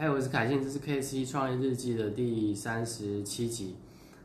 [0.00, 3.76] 嗨，我是凯信，这是 K C 创业日记的第三十七集。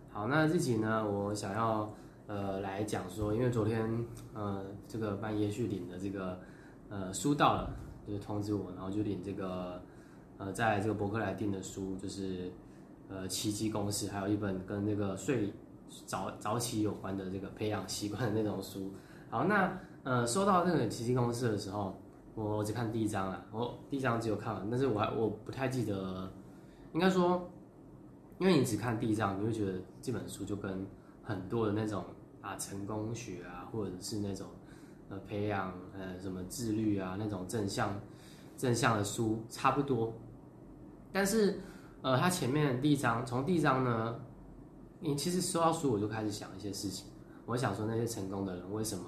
[0.09, 1.93] 好，那这集呢，我想要
[2.27, 6.39] 呃来讲说，因为昨天呃这个半夜去领的这个
[6.87, 7.75] 呃书到了，
[8.07, 9.81] 就是通知我，然后就领这个
[10.37, 12.49] 呃在这个博客来订的书，就是
[13.09, 15.51] 呃奇迹公式，还有一本跟这个睡
[16.05, 18.93] 早早起有关的这个培养习惯的那种书。
[19.29, 21.99] 好，那呃收到这个奇迹公式的时候。
[22.35, 26.29] 我只看第一章啊，我第一章只有看完，但是我还我不太记得，
[26.93, 27.49] 应该说，
[28.39, 30.85] 因为你只看第一章，你会觉得这本书就跟
[31.23, 32.03] 很多的那种
[32.41, 34.47] 啊成功学啊，或者是那种
[35.07, 37.97] 呃培养呃什么自律啊那种正向
[38.57, 40.13] 正向的书差不多，
[41.13, 41.57] 但是
[42.01, 44.19] 呃它前面第一章从第一章呢，
[44.99, 47.07] 你其实收到书我就开始想一些事情，
[47.45, 49.05] 我想说那些成功的人为什么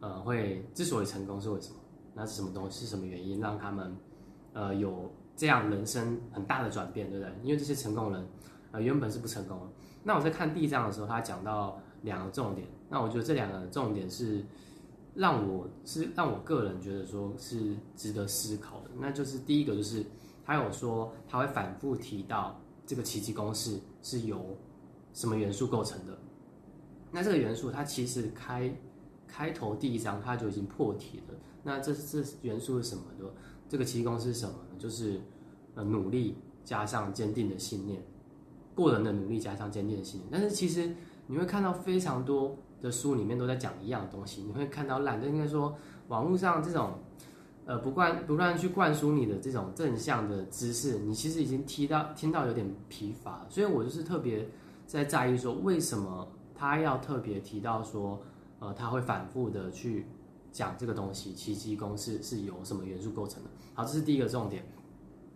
[0.00, 1.77] 呃会之所以成功是为什么？
[2.18, 2.80] 那是什么东西？
[2.80, 3.96] 是什么原因让他们，
[4.52, 7.32] 呃，有这样人生很大的转变，对不对？
[7.44, 8.26] 因为这些成功人，
[8.72, 9.66] 呃，原本是不成功的。
[10.02, 12.66] 那我在看第一章的时候，他讲到两个重点。
[12.88, 14.44] 那我觉得这两个重点是
[15.14, 18.90] 让我是让我个人觉得说是值得思考的。
[18.98, 20.04] 那就是第一个，就是
[20.44, 24.56] 他有说他会反复提到这个奇迹公式是由
[25.12, 26.18] 什么元素构成的。
[27.12, 28.74] 那这个元素，它其实开
[29.26, 31.34] 开头第一章他就已经破题了。
[31.62, 33.02] 那这这元素是什么？
[33.18, 33.24] 就
[33.68, 34.76] 这个奇功是什么呢？
[34.78, 35.20] 就是
[35.74, 38.02] 呃努力加上坚定的信念，
[38.74, 40.28] 过人的努力加上坚定的信念。
[40.30, 40.94] 但是其实
[41.26, 45.76] 你会看到非常多的书里面都在讲一样的东西，你会看到懒，就应该说
[46.08, 46.94] 网络上这种
[47.66, 53.44] 呃不灌不断去灌输你的这种正向的知识，你其实已经听到听到有点疲乏。
[53.50, 54.48] 所以我就是特别
[54.86, 58.22] 在在意说，为什么他要特别提到说，
[58.60, 60.06] 呃他会反复的去。
[60.50, 63.50] 讲这个东西，奇迹公式是由什么元素构成的？
[63.74, 64.64] 好，这是第一个重点。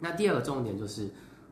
[0.01, 1.09] 那第二个重点就是，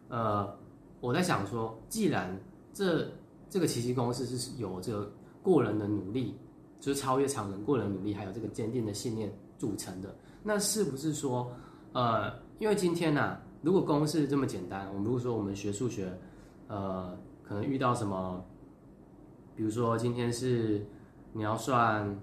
[0.09, 0.53] 呃，
[1.01, 2.37] 我在想说，既然
[2.73, 3.09] 这
[3.49, 5.13] 这个奇迹公式是由这个
[5.43, 6.35] 过人的努力，
[6.81, 11.53] 就是超越常人过人努力，还有这个坚定的信念组成的，那是不是说，
[11.93, 16.13] 呃，因为今天呢，如果公式这么简单，我们如果说我们学数学，
[16.67, 18.45] 呃，可能遇到什么，
[19.55, 20.85] 比如说今天是
[21.33, 22.19] 你要算。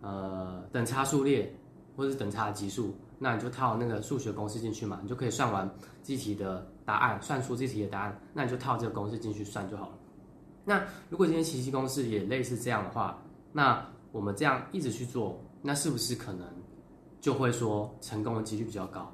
[0.00, 1.52] 呃，等差数列
[1.96, 5.68] 或者是等差级数，那你就套那个数学公式进去嘛，你就可以算完
[6.04, 9.98] 这题的答案，算出这题的答案，那你就套这个公式进去算就好了。
[10.64, 13.20] 那如果今天奇迹公式也类似这样的话，
[13.52, 16.46] 那我们这样一直去做，那是不是可能
[17.20, 19.12] 就会说成功的几率比较高？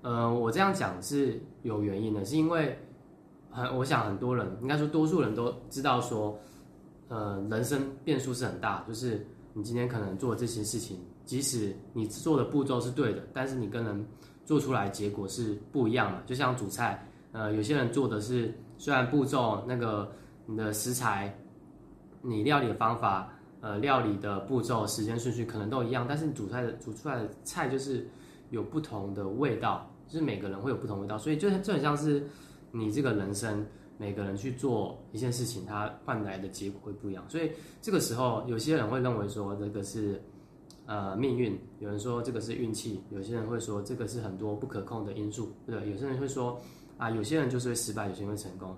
[0.00, 2.78] 呃，我这样讲是有原因的，是因为
[3.50, 6.38] 很我想很多人应该说多数人都知道说，
[7.08, 9.26] 呃，人生变数是很大，就是。
[9.56, 14.06] 你今天可能做这些事情，即使你做的步骤是对的，但是你跟人
[14.44, 16.20] 做出来结果是不一样的。
[16.26, 20.10] 就像煮菜，呃，有些人做的是虽然步骤那个
[20.44, 21.32] 你的食材，
[22.20, 28.06] 你料理的方法，呃，料理的步骤、时间顺序可能都一样，但是你煮菜的煮出来的菜就是
[28.50, 32.26] 有不同的味道，就是每个人会有不同味道，所以就就很像是
[32.72, 33.64] 你这个人生。
[33.96, 37.50] 每个人去做一件事情，他换来的结果会不一样，所以
[37.80, 40.20] 这个时候有些人会认为说这个是
[40.86, 45.90] 呃命运，有人说这个是运气，有些人会说这个是很多不可控的因素，对对？
[45.92, 46.60] 有些人会说
[46.98, 48.76] 啊，有些人就是会失败，有些人会成功，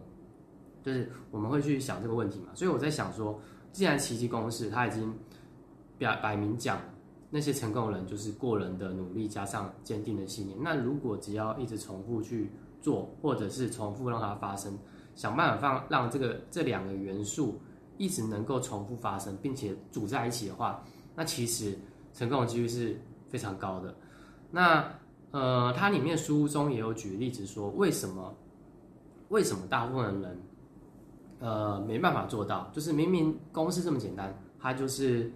[0.82, 2.48] 就是我们会去想这个问题嘛。
[2.54, 3.41] 所以我在想说，
[3.72, 5.12] 既然奇迹公式他已经
[5.97, 6.78] 表摆明讲
[7.31, 12.50] 那些成功人就是过人的努力加上坚定的信念，那如果只要一直重复去
[12.83, 14.78] 做，或者是重复让它发生。
[15.16, 17.59] 想办法让让这个这两个元素
[17.97, 20.84] 一直能够重复发生，并且组在一起的话，
[21.15, 21.77] 那其实
[22.12, 23.00] 成功的几率是
[23.31, 23.97] 非常高的。
[24.50, 24.87] 那
[25.31, 28.34] 呃，它里面书中也有举例子说，为什么
[29.31, 30.38] 为什么大部分人
[31.41, 32.71] 呃没办法做到？
[32.75, 35.33] 就是明明公式这么简单，它就是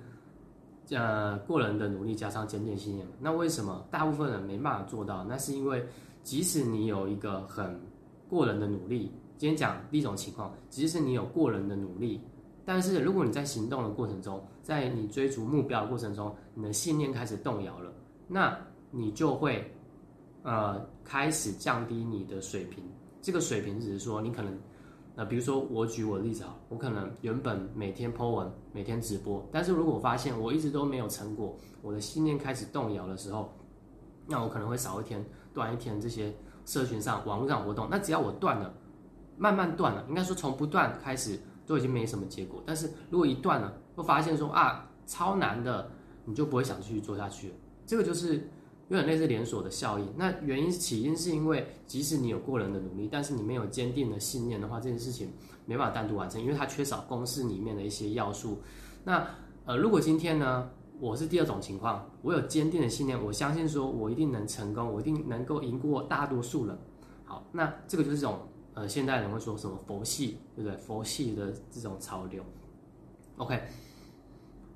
[0.91, 3.07] 呃过人的努力加上坚定信念。
[3.19, 5.25] 那为什么大部分人没办法做到？
[5.25, 5.87] 那是因为
[6.23, 7.81] 即使你有一个很
[8.29, 9.11] 过人的努力。
[9.40, 12.20] 今天讲第一种情况，即使你有过人的努力，
[12.62, 17.90] 但是如果你在行动的过程中，在你追逐目标的过程中，你的信念开始动摇了，
[18.28, 18.54] 那
[18.90, 19.75] 你就会
[20.42, 22.84] 呃开始降低你的水平。
[23.22, 24.54] 这个水平只是说，你可能
[25.16, 33.50] 呃，比如说我举我的例子啊，我可能原本每天 po 文，每天直播，但是如果我发现我一直都没有成果，我的信念开始动摇的时候，
[34.26, 36.31] 那我可能会少一天、断一天这些
[36.66, 37.88] 社群上、网络上活动。
[37.90, 38.75] 那只要我断了。
[39.40, 42.62] 慢慢断了，应该说从不断开始都已经没什么结果。
[42.66, 45.90] 但是如果一断了，会发现说啊超难的，
[46.26, 47.54] 你就不会想继续做下去。
[47.87, 48.34] 这个就是
[48.88, 50.06] 有点类似连锁的效应。
[50.14, 55.32] 那原因起因是因为，即使你有过人的努力，但是你没有坚定的信念的话，这件事情
[55.64, 58.58] 没办法单独完成，因为它缺少公式里面的一些要素。
[59.02, 59.26] 那
[59.64, 66.78] 呃，如果今天呢，我是第二种情况，我有坚定的信念，我相信说我一定能成功，我一定能够赢过大多数人。
[67.25, 68.38] 好，那这个就是这种
[68.81, 70.75] 呃，现代人会说什么佛系，对不对？
[70.79, 72.43] 佛系的这种潮流。
[73.37, 73.62] OK，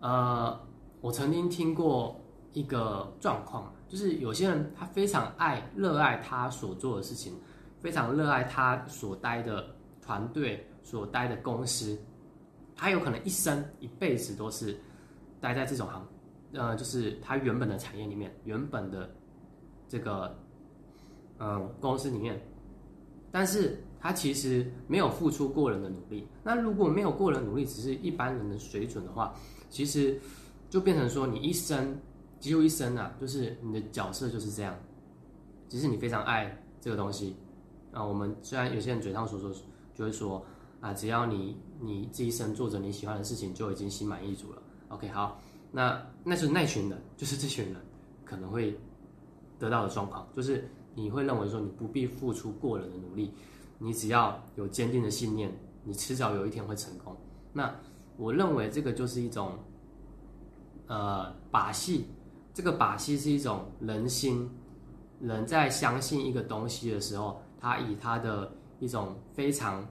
[0.00, 0.60] 呃，
[1.00, 2.20] 我曾经听过
[2.52, 7.32] 一个状况，就是有些人他非常爱、热爱他所做的事情，
[7.80, 11.98] 非常热爱他所待的团队、所待的公司，
[12.76, 14.78] 他有可能一生一辈子都是
[15.40, 16.06] 待在这种行，
[16.52, 19.08] 呃，就是他原本的产业里面，原本的
[19.88, 20.38] 这个。
[21.40, 22.40] 嗯，公司里面，
[23.32, 26.28] 但是他其实没有付出过人的努力。
[26.42, 29.34] 那如果没有过人努力，只是一般人的水准的话，
[29.70, 30.20] 其实
[30.68, 31.98] 就变成说你一生
[32.38, 34.78] 几乎一生啊，就是你的角色就是这样。
[35.70, 37.34] 其实你非常爱这个东西
[37.92, 38.04] 啊。
[38.04, 39.50] 我们虽然有些人嘴上所说，
[39.94, 40.44] 就会说
[40.82, 44.62] 啊，只要你你这一生做着你喜欢的事情，就已经心满意足了。
[44.88, 45.40] OK，好，
[45.72, 47.76] 那那是那群人，就是这群人
[48.22, 48.78] 可能会
[49.58, 50.68] 得到的状况，就是。
[50.96, 53.34] 你会认为说你不必付出过人的努力，
[53.84, 55.54] 你只要有坚定的信念，
[55.84, 57.14] 你迟早有一天会成功。
[57.52, 57.70] 那
[58.16, 59.58] 我认为这个就是一种，
[60.86, 62.06] 呃，把戏。
[62.54, 64.48] 这个把戏是一种人心，
[65.20, 69.86] 人在相信一个东西的时候，他以他的一种非常，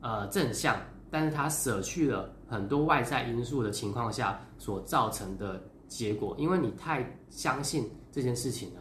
[0.00, 0.76] 呃，正向，
[1.08, 8.80] 但是他舍去了很多外在因素的情况下所造成的结果，因为你太相信这件事情了。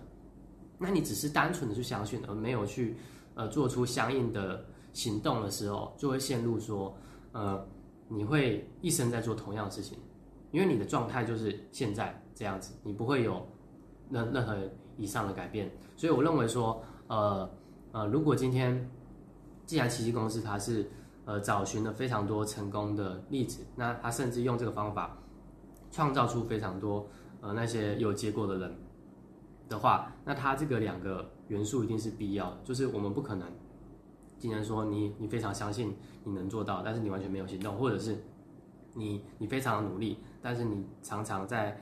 [0.80, 2.96] 那你只是单纯的去相信，而没有去，
[3.36, 6.96] 呃，做出相应的行动的时候，就会陷入说，
[7.32, 7.66] 呃，
[8.08, 9.98] 你会一生在做同样的事情，
[10.52, 13.46] 因为你的状态就是现在这样子，你不会有
[14.10, 14.58] 任任何
[14.98, 15.72] 以上的改变。
[15.98, 17.50] 所以我认为说，呃
[17.92, 18.90] 呃，如果今天
[19.66, 20.90] 既然奇迹公司它是
[21.26, 25.18] 呃找寻了非常多成功的例子，那他甚至用这个方法
[25.92, 27.08] 创造出非常多
[27.42, 28.76] 呃那些有结果的人。
[29.70, 33.48] 的话，那它这个两个元素一定是必要的，就是我们不可能
[34.40, 38.18] 今天说你你非常相信你能做到，但是你完全没有行动，或者是
[38.94, 41.80] 你你非常努力，但是你常常在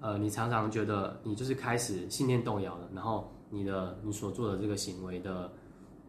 [0.00, 5.50] 呃你常常觉得你就是开始信念动摇了，然后你的你所做的这个行为的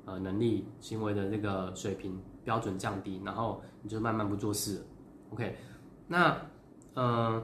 [0.05, 4.85] 呃能力行为的这个水平标准降低，然后你就慢慢不做事了。
[5.31, 5.55] OK，
[6.07, 6.37] 那
[6.95, 7.41] 嗯，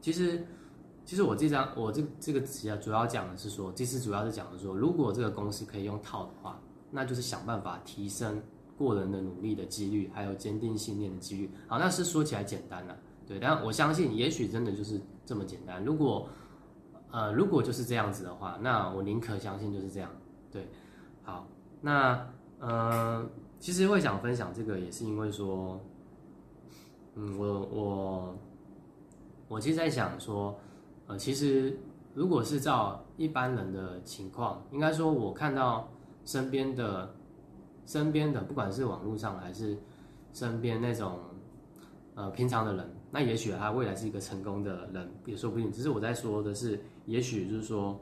[0.00, 0.44] 其实。
[1.10, 8.40] 其实我这张我这这个词啊，主要讲的是说，这次主要是讲的说，如果这个公司可以用套的话，那就是想办法提升
[8.78, 11.50] 过人的努力的几率，还有坚定信念的几率。
[11.66, 12.96] 好，那是说起来简单了，
[13.26, 15.84] 对，但我相信，也许真的就是这么简单。
[15.84, 16.28] 如果
[17.10, 20.08] 呃，如果就是这样子的话，那我宁可相信就是这样。
[20.48, 20.68] 对，
[21.24, 21.44] 好，
[21.80, 22.24] 那
[22.60, 23.28] 呃，
[23.58, 25.80] 其实会想分享这个，也是因为说，
[27.16, 28.38] 嗯，我我
[29.48, 30.56] 我其实在想说。
[31.10, 31.76] 呃，其实
[32.14, 35.88] 如果是照一般人的情况，应该说，我看到
[36.24, 37.12] 身边的、
[37.84, 39.76] 身边的，不管是网络上还是
[40.32, 41.18] 身边那种
[42.14, 45.72] 呃平常的人，那也许他未来是一个成功的人，也说不定。
[45.72, 47.98] 只是我在说的是，也许就是说，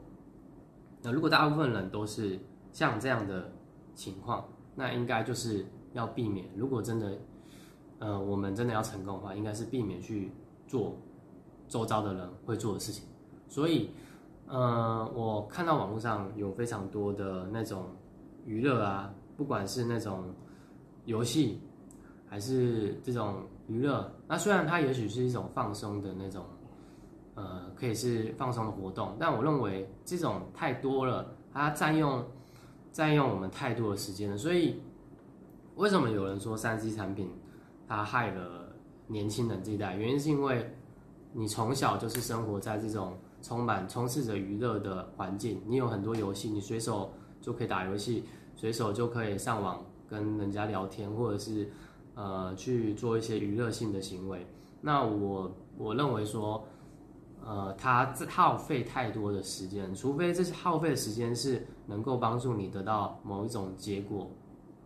[1.01, 2.39] 那如果大部分人都是
[2.71, 3.51] 像这样的
[3.95, 6.45] 情况，那应该就是要避免。
[6.55, 7.17] 如果真的，
[7.97, 10.31] 呃，我们真的要成功的话，应该是避免去
[10.67, 10.95] 做。
[11.69, 13.05] 周遭的人会做的事情，
[13.47, 13.91] 所以，
[14.47, 17.85] 呃，我看到网络上有非常多的那种
[18.43, 20.33] 娱乐啊，不管是那种
[21.05, 21.61] 游戏，
[22.27, 26.43] 还是这种娱乐，那虽然它也许是一种放松的那种，
[27.35, 32.25] 呃，可以是放松的活动，但我认为这种太多了，它占用
[32.91, 34.37] 占用我们太多的时间了。
[34.39, 34.81] 所以，
[35.75, 37.29] 为什么有人说三 C 产品
[37.87, 38.73] 它害了
[39.05, 39.95] 年轻人这一代？
[39.95, 40.75] 原因是因为。
[41.31, 48.23] 你从小就是生活在这种充满、充斥着娱乐的环境，你有很多游戏，你随手就可以打游戏，
[48.55, 51.69] 随手就可以上网跟人家聊天，或者是
[52.15, 54.45] 呃去做一些娱乐性的行为。
[54.81, 56.63] 那我我认为说，
[57.45, 64.29] 呃，它耗费太多的时间，除非这些耗费的时间是能够帮助你得到某一种结果，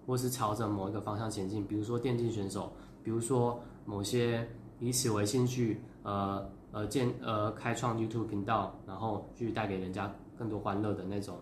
[0.06, 2.72] 或是朝着某一个方向前进，比如说电竞选手，
[3.04, 4.48] 比如说某些
[4.80, 5.82] 以此为兴趣。
[6.06, 11.38] 呃呃建呃开创 YouTube 频道，然后去带给人家更多欢乐的那种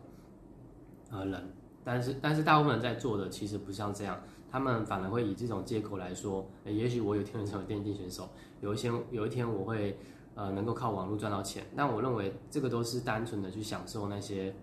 [1.10, 1.52] 呃人，
[1.84, 4.22] 但是但是大部分人在做的其实不像这样，
[4.52, 8.30] 他们反而会以这种借口来说，也许我有天会 成为电竞选手，
[8.62, 9.98] 有一天有一天我会
[10.36, 11.66] 呃能够靠网络赚到钱。
[11.76, 14.54] 但我认为这个都是单纯的去享受那些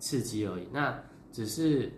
[0.00, 0.68] 刺激而已。
[0.70, 1.02] 那
[1.32, 1.90] 只是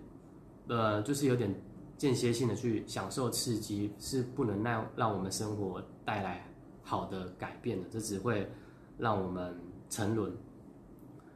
[0.68, 1.52] 呃就是有点
[1.96, 6.30] 间歇性的去享受刺激，是不能让让我们生活带来
[6.82, 8.50] 好的改变的，这只会
[8.96, 9.54] 让我们
[9.90, 10.32] 沉沦。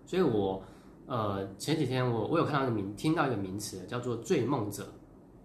[0.07, 0.63] 所以我。
[1.05, 4.87] 呃，前几天我我有看到一个名，听到一个名词叫做“醉梦者”。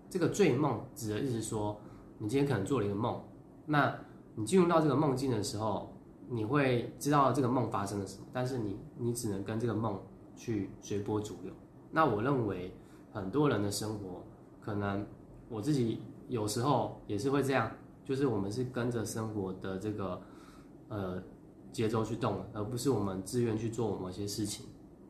[0.08, 1.76] 这个“醉梦”指的意思说，
[2.20, 3.22] 你今天可能做了一个梦，
[3.66, 3.94] 那
[4.36, 5.92] 你进入到这个梦境的时候，
[6.30, 10.00] 你会知道这个梦发生了什么，但是你你只能跟这个梦
[10.36, 11.52] 去随波逐流。
[11.92, 12.72] 那我认为
[13.12, 14.24] 很多人的生活，
[14.62, 15.06] 可能
[15.50, 17.70] 我自己有时候也是会这样，
[18.08, 20.22] 就是我们是跟着生活的这个
[20.88, 21.22] 呃
[21.74, 24.66] 节奏去动，而不是我们自愿去做某些事情。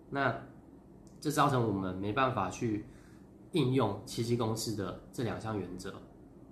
[0.10, 0.36] 那
[1.22, 2.86] 这造成我们没办法去
[3.51, 5.94] 应用奇迹公式的这两项原则，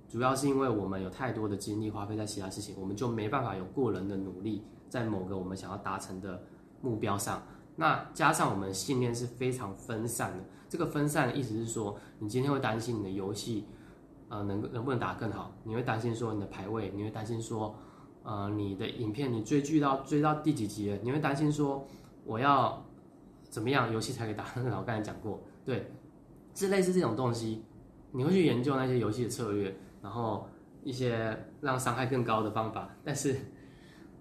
[0.08, 6.44] 主要是因为我们有太多的精力花费在其他事情，我们就没办法有过人的努力在某个我们想要达成的
[6.82, 7.42] 目标上。
[7.76, 13.66] 那加上我们信念是非常分散的，这个分散的意思是说，你今天会担心你的游戏，
[14.30, 15.52] 呃，能能不能打得更好？
[15.64, 17.76] 你会担心说你的排位，你会担心说，
[18.24, 20.98] 呃，你的影片你追剧到追到第几集了？
[21.04, 21.88] 你会担心说
[22.26, 22.84] 我要。
[23.48, 24.84] 怎么样游戏才可以打更好？
[24.84, 25.90] 刚才讲过，对，
[26.54, 27.64] 是类似这种东西，
[28.12, 30.50] 你会去研究那些游戏的策略，然后
[30.84, 33.34] 一些让伤害更高的方法，但是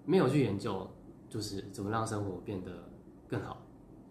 [0.05, 0.89] 没有去研究，
[1.27, 2.87] 就是怎么让生活变得
[3.27, 3.57] 更好。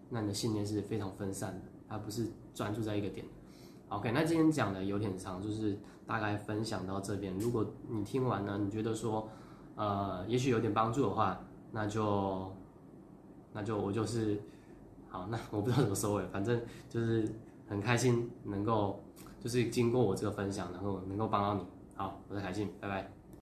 [0.09, 3.25] 那你的信念是非常分散的，而不是专注在一个点。
[3.89, 7.37] OK，那今天讲的有点长，就是大概分享到这边。
[7.37, 9.29] 如果你听完呢，你觉得说，
[9.75, 11.39] 呃，也许有点帮助的话，
[11.71, 12.51] 那就，
[13.53, 14.41] 那就我就是。
[15.07, 17.25] 好，那我不知道怎么收尾，反正就是
[17.69, 19.01] 很开心能够，
[19.39, 21.65] 就是经过我这个分享，然后能够帮到你。
[21.95, 23.14] 好，我是凯信，拜拜。